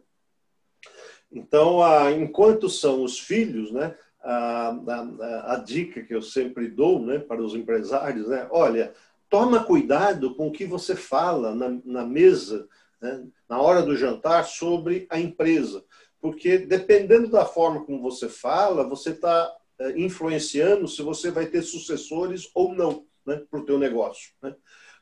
[1.32, 7.00] Então, a, enquanto são os filhos, né, a, a, a, dica que eu sempre dou
[7.00, 8.92] né, para os empresários, né, olha,
[9.28, 12.68] toma cuidado com o que você fala na, na mesa,
[13.00, 15.84] né, na hora do jantar, sobre a empresa
[16.20, 21.62] porque dependendo da forma como você fala, você está é, influenciando se você vai ter
[21.62, 24.32] sucessores ou não né, para o teu negócio.
[24.42, 24.54] Né?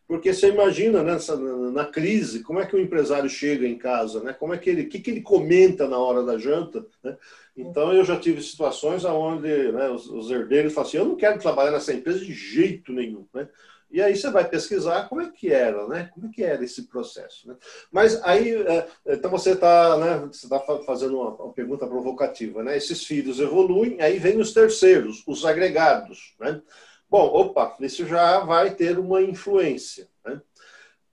[0.07, 4.35] Porque você imagina nessa, na crise, como é que o empresário chega em casa, né?
[4.35, 7.17] Como é que ele, que, que ele comenta na hora da janta, né?
[7.57, 11.39] Então eu já tive situações onde né, os, os herdeiros falam assim, eu não quero
[11.39, 13.49] trabalhar nessa empresa de jeito nenhum, né?
[13.95, 16.11] E aí você vai pesquisar como é que era, né?
[16.13, 17.57] Como é que era esse processo, né?
[17.93, 20.19] Mas aí, é, então você está, né?
[20.33, 22.77] Você está fazendo uma, pergunta provocativa, né?
[22.77, 26.61] Esses filhos evoluem, aí vem os terceiros, os agregados, né?
[27.09, 30.43] Bom, opa, isso já vai ter uma influência, né?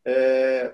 [0.04, 0.74] É,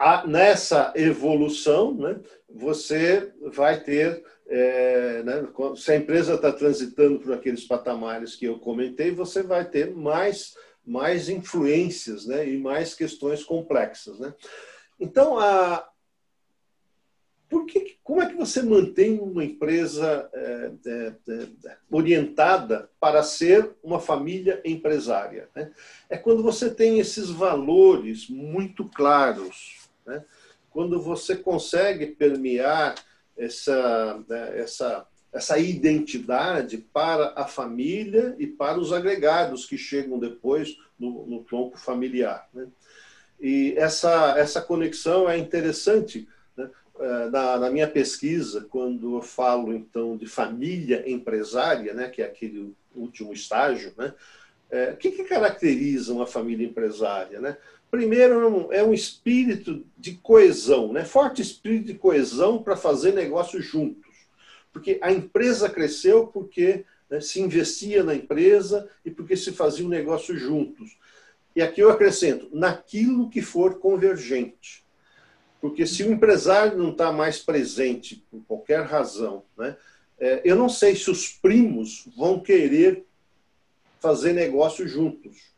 [0.00, 2.18] a, nessa evolução, né?
[2.48, 8.58] Você vai ter é, né, se a empresa está transitando por aqueles patamares que eu
[8.58, 14.18] comentei, você vai ter mais, mais influências né, e mais questões complexas.
[14.18, 14.34] Né?
[14.98, 15.88] Então, a,
[17.48, 23.70] por que, como é que você mantém uma empresa é, é, é, orientada para ser
[23.84, 25.48] uma família empresária?
[25.54, 25.70] Né?
[26.08, 30.24] É quando você tem esses valores muito claros, né?
[30.70, 32.94] quando você consegue permear
[33.36, 40.76] essa, né, essa, essa identidade para a família e para os agregados que chegam depois
[40.98, 42.48] no, no tronco familiar.
[42.52, 42.66] Né?
[43.40, 46.28] E essa, essa conexão é interessante.
[46.56, 46.70] Né?
[47.00, 52.26] É, na, na, minha pesquisa, quando eu falo então de família empresária, né, que é
[52.26, 54.12] aquele último estágio, né,
[54.70, 57.40] é, o que, que caracteriza uma família empresária?
[57.40, 57.56] Né?
[57.90, 61.04] Primeiro, é um espírito de coesão, né?
[61.04, 64.08] forte espírito de coesão para fazer negócios juntos.
[64.72, 69.88] Porque a empresa cresceu porque né, se investia na empresa e porque se fazia um
[69.88, 70.96] negócio juntos.
[71.54, 74.84] E aqui eu acrescento, naquilo que for convergente.
[75.60, 79.76] Porque se o empresário não está mais presente por qualquer razão, né,
[80.18, 83.04] é, eu não sei se os primos vão querer
[83.98, 85.50] fazer negócio juntos.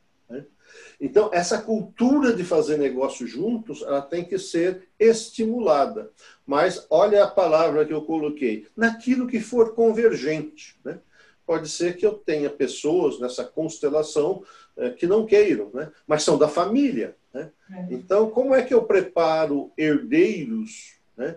[1.01, 6.11] Então, essa cultura de fazer negócio juntos, ela tem que ser estimulada.
[6.47, 10.77] Mas olha a palavra que eu coloquei, naquilo que for convergente.
[10.85, 10.99] Né?
[11.45, 14.45] Pode ser que eu tenha pessoas nessa constelação
[14.77, 15.91] eh, que não queiram, né?
[16.07, 17.17] mas são da família.
[17.33, 17.51] Né?
[17.71, 17.87] É.
[17.91, 21.37] Então, como é que eu preparo herdeiros, né?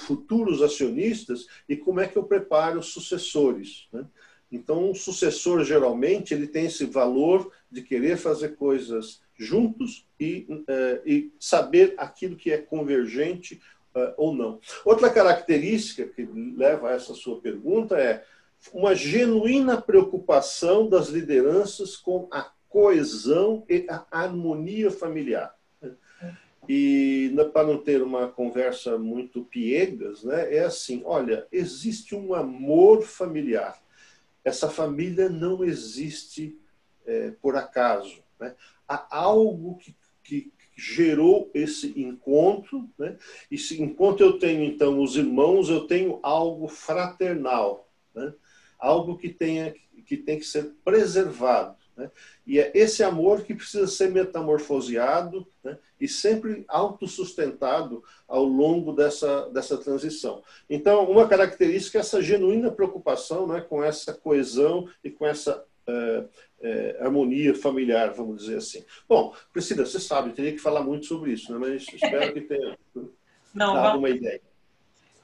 [0.00, 3.88] futuros acionistas, e como é que eu preparo sucessores?
[3.92, 4.04] Né?
[4.50, 11.02] Então, um sucessor, geralmente, ele tem esse valor de querer fazer coisas juntos e, uh,
[11.04, 13.60] e saber aquilo que é convergente
[13.94, 14.58] uh, ou não.
[14.82, 18.24] Outra característica que leva a essa sua pergunta é
[18.72, 25.54] uma genuína preocupação das lideranças com a coesão e a harmonia familiar.
[26.66, 33.02] E para não ter uma conversa muito piegas, né, é assim: olha, existe um amor
[33.02, 33.78] familiar.
[34.42, 36.58] Essa família não existe
[37.06, 38.22] é, por acaso.
[38.38, 38.54] Né?
[38.86, 43.16] Há algo que, que gerou esse encontro, né?
[43.50, 48.34] e se, enquanto eu tenho então os irmãos, eu tenho algo fraternal, né?
[48.78, 51.76] algo que, tenha, que tem que ser preservado.
[51.96, 52.10] Né?
[52.46, 55.78] E é esse amor que precisa ser metamorfoseado né?
[55.98, 60.42] e sempre autossustentado ao longo dessa, dessa transição.
[60.68, 63.62] Então, uma característica é essa genuína preocupação né?
[63.62, 65.64] com essa coesão e com essa
[66.60, 68.84] é, harmonia familiar, vamos dizer assim.
[69.08, 71.58] Bom, Priscila, você sabe, teria que falar muito sobre isso, né?
[71.58, 72.76] mas espero que tenha
[73.54, 73.98] Não, dado vamos...
[73.98, 74.40] uma ideia.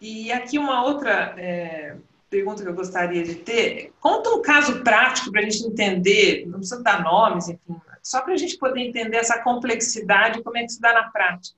[0.01, 1.96] E aqui uma outra é,
[2.29, 3.92] pergunta que eu gostaria de ter.
[4.01, 8.33] Conta um caso prático para a gente entender, não precisa dar nomes, enfim, só para
[8.33, 11.57] a gente poder entender essa complexidade, como é que se dá na prática.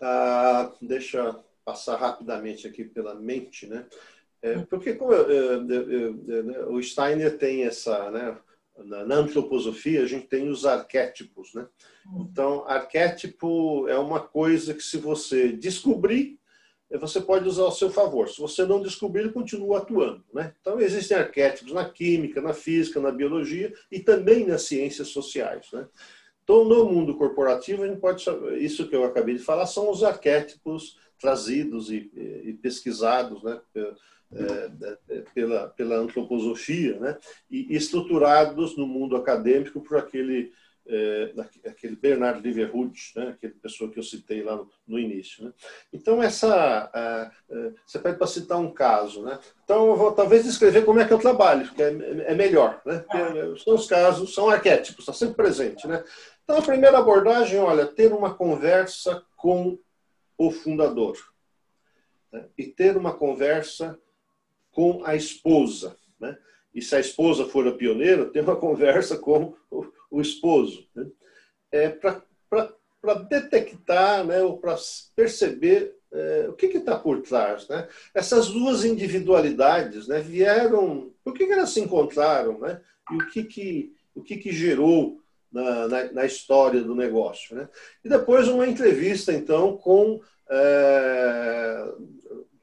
[0.00, 3.84] Ah, deixa passar rapidamente aqui pela mente, né?
[4.40, 8.38] É, porque como eu, eu, eu, né, o Steiner tem essa, né,
[8.84, 11.66] na, antroposofia a gente tem os arquétipos, né?
[12.06, 12.28] Hum.
[12.30, 16.38] Então, arquétipo é uma coisa que se você descobrir
[16.96, 18.30] você pode usar ao seu favor.
[18.30, 20.24] Se você não descobrir, ele continua atuando.
[20.32, 20.54] Né?
[20.60, 25.66] Então, existem arquétipos na química, na física, na biologia e também nas ciências sociais.
[25.70, 25.86] Né?
[26.42, 28.24] Então, no mundo corporativo, a gente pode
[28.58, 33.60] isso que eu acabei de falar são os arquétipos trazidos e, e pesquisados né,
[34.30, 37.16] é, pela, pela antroposofia né,
[37.50, 40.52] e estruturados no mundo acadêmico por aquele
[40.88, 41.34] é,
[41.66, 45.44] aquele Bernard Liverhood, né, aquele pessoa que eu citei lá no, no início.
[45.44, 45.52] Né?
[45.92, 47.30] Então, essa, a, a,
[47.86, 49.22] você pede para citar um caso.
[49.22, 49.38] Né?
[49.64, 51.90] Então, eu vou talvez descrever como é que eu trabalho, que é,
[52.26, 52.80] é melhor.
[52.86, 53.00] Né?
[53.00, 55.86] Porque são os casos, são arquétipos, está sempre presente.
[55.86, 56.02] Né?
[56.42, 59.78] Então, a primeira abordagem, olha, ter uma conversa com
[60.38, 61.18] o fundador.
[62.32, 62.46] Né?
[62.56, 63.98] E ter uma conversa
[64.78, 65.96] com a esposa.
[66.20, 66.38] Né?
[66.72, 71.06] E se a esposa for a pioneira, ter uma conversa com o o esposo, né?
[71.70, 74.76] é, para detectar né, ou para
[75.14, 77.68] perceber é, o que está por trás.
[77.68, 77.86] Né?
[78.14, 82.80] Essas duas individualidades né, vieram, por que, que elas se encontraram né?
[83.10, 85.20] e o que, que, o que, que gerou
[85.52, 87.54] na, na, na, história do negócio.
[87.56, 87.68] Né?
[88.04, 91.84] E depois uma entrevista, então, com é,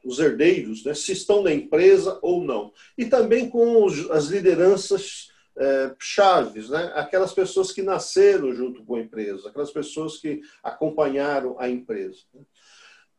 [0.05, 2.71] os herdeiros, né, se estão na empresa ou não.
[2.95, 6.91] E também com os, as lideranças é, chaves, né?
[6.95, 12.19] aquelas pessoas que nasceram junto com a empresa, aquelas pessoas que acompanharam a empresa.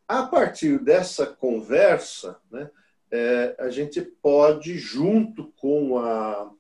[0.07, 2.71] A partir dessa conversa, né,
[3.11, 6.53] é, a gente pode, junto com, a,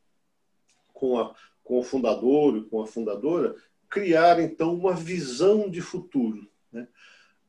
[0.93, 3.55] com, a, com o fundador e com a fundadora,
[3.89, 6.49] criar então uma visão de futuro.
[6.73, 6.89] Né?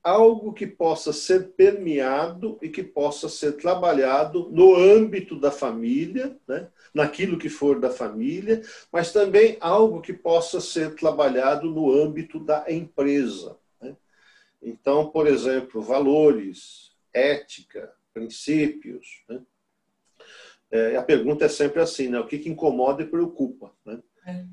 [0.08, 6.70] Algo que possa ser permeado e que possa ser trabalhado no âmbito da família, né?
[6.94, 12.72] naquilo que for da família, mas também algo que possa ser trabalhado no âmbito da
[12.72, 13.58] empresa.
[13.82, 13.98] Né?
[14.62, 19.26] Então, por exemplo, valores, ética, princípios.
[19.28, 19.42] Né?
[20.72, 22.18] É, a pergunta é sempre assim, né?
[22.18, 23.74] o que, que incomoda e preocupa?
[23.86, 24.00] Né?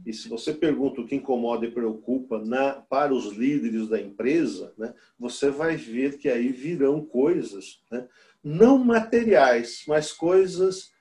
[0.06, 4.72] E se você pergunta o que incomoda e preocupa na, para os líderes da empresa,
[4.78, 8.06] né, você vai ver que aí virão coisas, né,
[8.42, 10.92] não materiais, mas coisas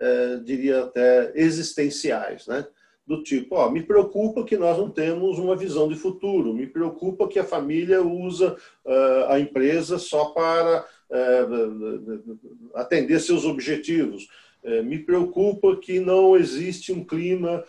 [0.00, 2.66] é, diria até existenciais, né?
[3.06, 7.26] Do tipo, ó, me preocupa que nós não temos uma visão de futuro, me preocupa
[7.26, 14.28] que a família usa uh, a empresa só para uh, atender seus objetivos.
[14.62, 17.64] Uh, me preocupa que não existe um clima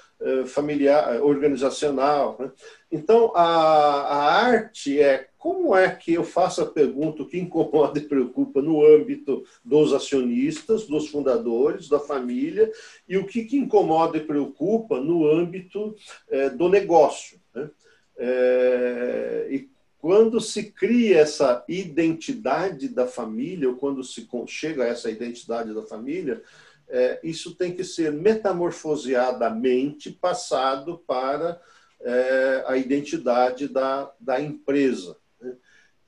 [0.45, 2.35] familiar, organizacional.
[2.39, 2.51] Né?
[2.91, 8.03] Então, a, a arte é como é que eu faço a pergunta que incomoda e
[8.03, 12.71] preocupa no âmbito dos acionistas, dos fundadores, da família,
[13.09, 15.95] e o que, que incomoda e preocupa no âmbito
[16.29, 17.39] é, do negócio.
[17.55, 17.71] Né?
[18.17, 25.09] É, e quando se cria essa identidade da família, ou quando se chega a essa
[25.09, 26.43] identidade da família,
[26.91, 31.59] é, isso tem que ser metamorfoseadamente passado para
[32.01, 35.17] é, a identidade da, da empresa.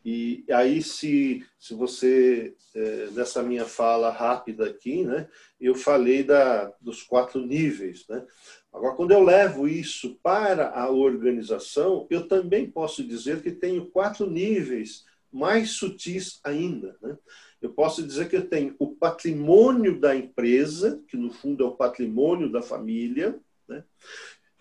[0.06, 5.30] E aí, se, se você, é, nessa minha fala rápida aqui, né,
[5.62, 8.06] eu falei da, dos quatro níveis.
[8.10, 8.26] Né?
[8.74, 14.30] Agora, quando eu levo isso para a organização, eu também posso dizer que tenho quatro
[14.30, 16.98] níveis mais sutis ainda.
[17.02, 17.18] Né?
[17.64, 21.76] Eu posso dizer que eu tenho o patrimônio da empresa, que no fundo é o
[21.76, 23.86] patrimônio da família, né?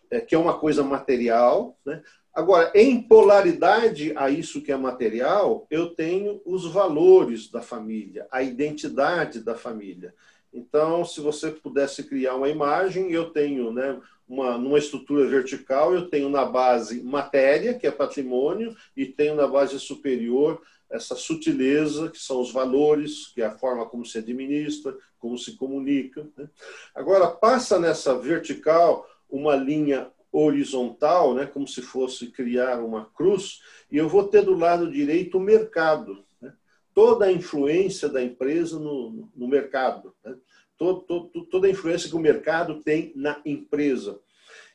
[0.08, 1.76] é, que é uma coisa material.
[1.84, 2.00] Né?
[2.32, 8.40] Agora, em polaridade a isso que é material, eu tenho os valores da família, a
[8.40, 10.14] identidade da família.
[10.54, 16.08] Então, se você pudesse criar uma imagem, eu tenho, né, uma, numa estrutura vertical, eu
[16.08, 20.62] tenho na base matéria, que é patrimônio, e tenho na base superior
[20.92, 25.56] essa sutileza, que são os valores, que é a forma como se administra, como se
[25.56, 26.28] comunica.
[26.36, 26.48] Né?
[26.94, 33.96] Agora, passa nessa vertical uma linha horizontal, né, como se fosse criar uma cruz, e
[33.96, 36.54] eu vou ter do lado direito o mercado, né?
[36.94, 40.34] toda a influência da empresa no, no mercado, né?
[40.78, 44.18] todo, todo, toda a influência que o mercado tem na empresa.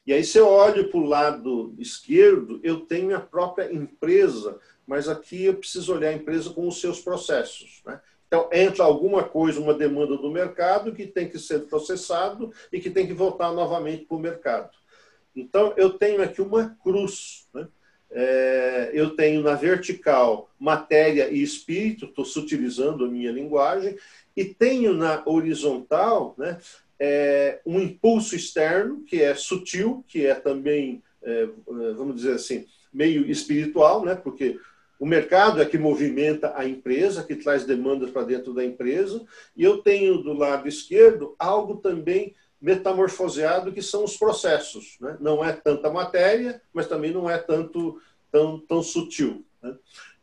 [0.07, 5.09] E aí, se eu olho para o lado esquerdo, eu tenho a própria empresa, mas
[5.09, 7.81] aqui eu preciso olhar a empresa com os seus processos.
[7.85, 7.99] Né?
[8.25, 12.89] Então, entra alguma coisa, uma demanda do mercado que tem que ser processado e que
[12.89, 14.69] tem que voltar novamente para o mercado.
[15.35, 17.45] Então, eu tenho aqui uma cruz.
[17.53, 17.67] Né?
[18.09, 23.97] É, eu tenho na vertical matéria e espírito, estou sutilizando a minha linguagem,
[24.37, 26.57] e tenho na horizontal né,
[26.99, 31.47] é, um impulso externo, que é sutil, que é também, é,
[31.95, 34.59] vamos dizer assim, meio espiritual, né, porque
[34.99, 39.23] o mercado é que movimenta a empresa, que traz demandas para dentro da empresa,
[39.55, 44.97] e eu tenho do lado esquerdo algo também metamorfoseado que são os processos.
[44.99, 45.15] Né?
[45.19, 49.45] Não é tanta matéria, mas também não é tanto tão, tão sutil.
[49.61, 49.75] Né?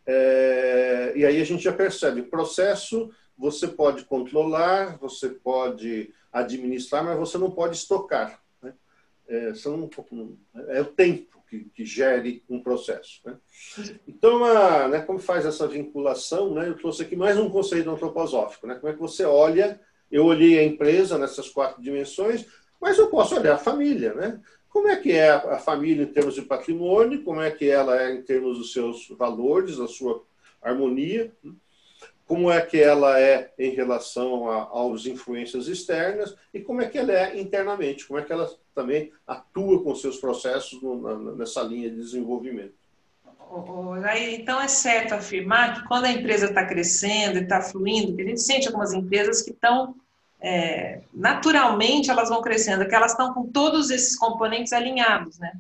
[0.07, 7.19] É, e aí a gente já percebe, processo você pode controlar, você pode administrar, mas
[7.19, 8.43] você não pode estocar.
[8.63, 8.75] Né?
[9.27, 9.89] É, são,
[10.69, 13.21] é o tempo que, que gere um processo.
[13.25, 13.37] Né?
[14.07, 18.67] Então, a, né, como faz essa vinculação, né, eu trouxe aqui mais um conceito antroposófico.
[18.67, 18.75] Né?
[18.75, 19.81] Como é que você olha
[20.15, 22.47] eu olhei a empresa nessas quatro dimensões,
[22.81, 24.41] mas eu posso olhar a família, né?
[24.69, 28.15] Como é que é a família em termos de patrimônio, como é que ela é
[28.15, 30.23] em termos dos seus valores, da sua
[30.63, 31.33] harmonia,
[32.27, 36.99] como é que ela é em relação a, aos influências externas e como é que
[36.99, 41.63] ela é internamente, como é que ela também atua com seus processos no, na, nessa
[41.63, 42.75] linha de desenvolvimento.
[44.33, 48.27] Então é certo afirmar que quando a empresa está crescendo e está fluindo, que a
[48.27, 49.95] gente sente algumas empresas que estão
[50.41, 55.53] é, naturalmente elas vão crescendo, que elas estão com todos esses componentes alinhados, né?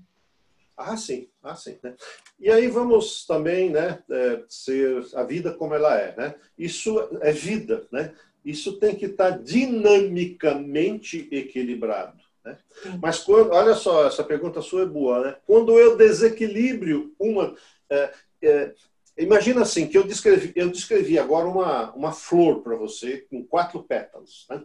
[0.76, 1.78] Ah, sim, ah, sim.
[1.82, 1.94] Né?
[2.40, 6.34] E aí vamos também, né, é, ser a vida como ela é, né?
[6.58, 8.14] Isso é vida, né?
[8.44, 12.18] Isso tem que estar dinamicamente equilibrado.
[12.44, 12.58] Né?
[13.00, 15.36] Mas quando, olha só, essa pergunta sua é boa, né?
[15.46, 17.54] Quando eu desequilíbrio uma,
[17.90, 18.74] é, é,
[19.16, 23.82] imagina assim que eu descrevi, eu descrevi agora uma, uma flor para você com quatro
[23.82, 24.46] pétalas.
[24.50, 24.62] Né?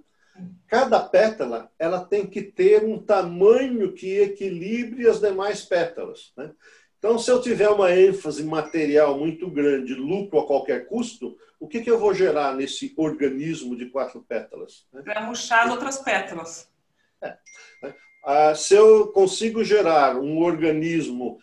[0.68, 6.32] Cada pétala ela tem que ter um tamanho que equilibre as demais pétalas.
[6.38, 6.52] Né?
[6.98, 11.82] Então, se eu tiver uma ênfase material muito grande, lucro a qualquer custo, o que,
[11.82, 14.86] que eu vou gerar nesse organismo de quatro pétalas?
[14.94, 15.02] Né?
[15.06, 16.70] Vai murchar outras pétalas.
[17.22, 17.38] É.
[17.82, 17.96] Né?
[18.24, 21.40] Ah, se eu consigo gerar um organismo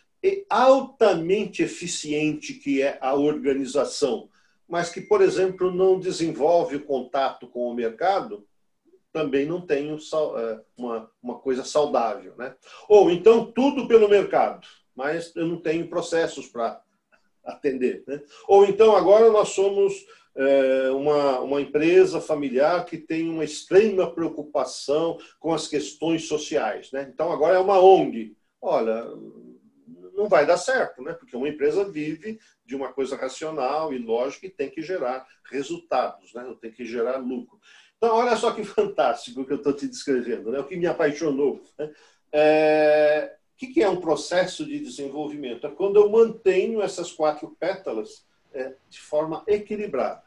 [0.49, 4.29] altamente eficiente, que é a organização,
[4.69, 8.47] mas que, por exemplo, não desenvolve o contato com o mercado,
[9.17, 12.35] também não tenho é, uma, uma coisa saudável.
[12.37, 12.55] Né?
[12.87, 16.83] Ou então tudo pelo mercado, mas eu não tenho processos para
[17.43, 18.05] atender.
[18.07, 18.21] Né?
[18.47, 20.05] Ou então agora nós somos
[20.35, 26.93] é, uma, uma empresa familiar que tem uma extrema preocupação com as questões sociais.
[26.93, 27.11] Né?
[27.11, 28.37] Então agora é uma ONG.
[28.61, 29.03] Olha,
[30.13, 31.15] não vai dar certo, né?
[31.15, 36.35] porque uma empresa vive de uma coisa racional e lógica e tem que gerar resultados,
[36.35, 36.55] né?
[36.61, 37.59] tem que gerar lucro.
[38.07, 40.61] Então, olha só que fantástico que eu estou te descrevendo, né?
[40.61, 41.61] o que me apaixonou.
[41.77, 41.91] Né?
[42.33, 43.33] É...
[43.55, 45.67] O que é um processo de desenvolvimento?
[45.67, 50.23] É quando eu mantenho essas quatro pétalas é, de forma equilibrada.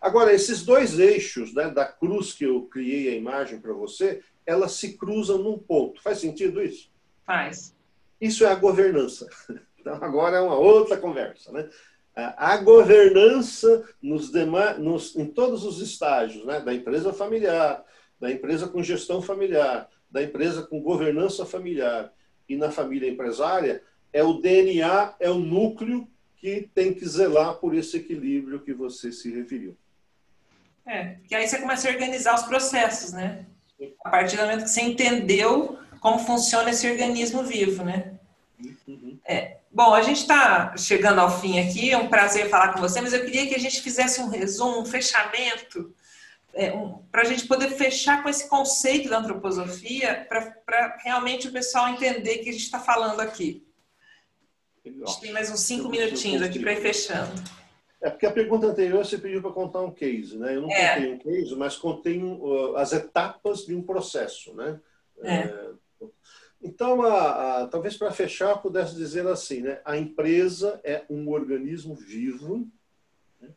[0.00, 4.72] Agora, esses dois eixos né, da cruz que eu criei a imagem para você, elas
[4.72, 6.02] se cruzam num ponto.
[6.02, 6.90] Faz sentido isso?
[7.24, 7.74] Faz.
[8.20, 9.26] Isso é a governança.
[9.84, 11.52] Então, agora é uma outra conversa.
[11.52, 11.68] Né?
[12.16, 16.60] A governança nos demais, nos, em todos os estágios, né?
[16.60, 17.84] da empresa familiar,
[18.20, 22.12] da empresa com gestão familiar, da empresa com governança familiar
[22.48, 27.74] e na família empresária, é o DNA, é o núcleo que tem que zelar por
[27.74, 29.76] esse equilíbrio que você se referiu.
[30.86, 33.46] É, que aí você começa a organizar os processos, né?
[34.04, 38.18] A partir do momento que você entendeu como funciona esse organismo vivo, né?
[39.24, 39.58] É.
[39.70, 43.12] Bom, a gente está chegando ao fim aqui, é um prazer falar com você, mas
[43.12, 45.92] eu queria que a gente fizesse um resumo, um fechamento,
[46.52, 51.52] é, um, para a gente poder fechar com esse conceito da antroposofia, para realmente o
[51.52, 53.66] pessoal entender que a gente está falando aqui.
[54.84, 57.32] A gente tem mais uns cinco minutinhos aqui para ir fechando.
[58.00, 60.54] É porque a pergunta anterior você pediu para contar um case, né?
[60.54, 60.94] Eu não é.
[60.94, 64.78] contei um case, mas contei uh, as etapas de um processo, né?
[65.22, 65.34] É.
[65.36, 65.70] É,
[66.64, 69.82] então, a, a, talvez para fechar, pudesse dizer assim, né?
[69.84, 72.66] A empresa é um organismo vivo
[73.38, 73.50] né?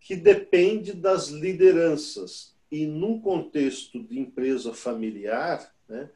[0.00, 6.10] que depende das lideranças e num contexto de empresa familiar, né?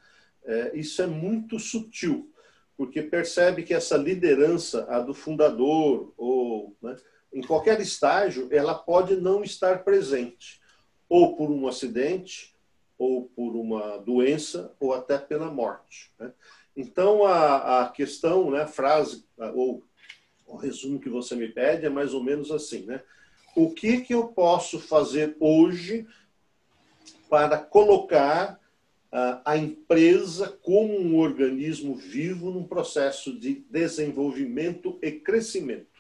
[0.45, 2.33] É, isso é muito sutil,
[2.77, 6.97] porque percebe que essa liderança, a do fundador ou né?
[7.33, 10.61] em qualquer estágio, ela pode não estar presente,
[11.09, 12.57] ou por um acidente,
[12.99, 16.13] ou por uma doença, ou até pela morte.
[16.19, 16.33] Né?
[16.77, 19.25] Então, a, a questão, né, a frase,
[19.55, 19.85] ou
[20.47, 23.03] o resumo que você me pede é mais ou menos assim, né?
[23.55, 26.07] O que, que eu posso fazer hoje
[27.29, 28.61] para colocar
[29.45, 35.99] a empresa como um organismo vivo num processo de desenvolvimento e crescimento?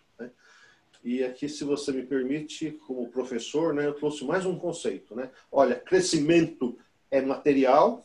[1.03, 5.14] E aqui, se você me permite, como professor, né, eu trouxe mais um conceito.
[5.14, 5.30] Né?
[5.51, 6.78] Olha, crescimento
[7.11, 8.05] é material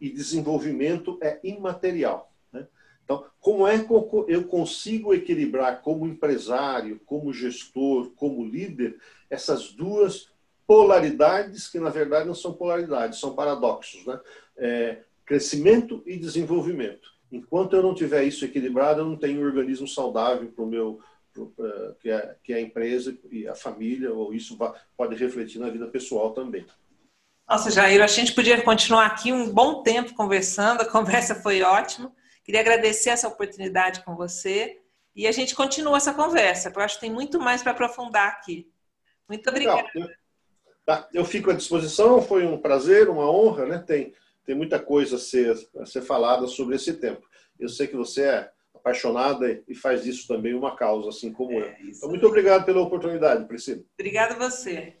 [0.00, 2.32] e desenvolvimento é imaterial.
[2.52, 2.66] Né?
[3.04, 3.92] Então, como é que
[4.28, 8.98] eu consigo equilibrar como empresário, como gestor, como líder,
[9.30, 10.30] essas duas
[10.66, 14.04] polaridades, que na verdade não são polaridades, são paradoxos.
[14.06, 14.20] Né?
[14.56, 17.10] É, crescimento e desenvolvimento.
[17.30, 21.00] Enquanto eu não tiver isso equilibrado, eu não tenho um organismo saudável para o meu
[22.00, 24.58] que é, que é a empresa e a família, ou isso
[24.96, 26.66] pode refletir na vida pessoal também.
[27.52, 32.10] Nossa, Jair, a gente podia continuar aqui um bom tempo conversando, a conversa foi ótima.
[32.42, 34.80] Queria agradecer essa oportunidade com você
[35.14, 38.26] e a gente continua essa conversa, porque eu acho que tem muito mais para aprofundar
[38.26, 38.72] aqui.
[39.28, 39.86] Muito obrigada.
[39.94, 40.10] Legal.
[40.86, 43.84] Tá, eu fico à disposição, foi um prazer, uma honra, né?
[43.86, 44.14] Tem,
[44.46, 47.28] tem muita coisa a ser, a ser falada sobre esse tempo.
[47.60, 51.76] Eu sei que você é apaixonada e faz disso também uma causa, assim como é,
[51.82, 51.88] eu.
[51.90, 53.82] Então, muito obrigado pela oportunidade, Priscila.
[53.98, 54.96] Obrigada a você.